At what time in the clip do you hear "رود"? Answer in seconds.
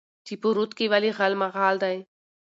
0.55-0.71